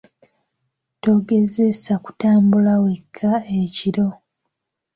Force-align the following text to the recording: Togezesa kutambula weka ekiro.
Togezesa 1.03 1.93
kutambula 2.03 2.73
weka 2.83 3.31
ekiro. 3.61 4.07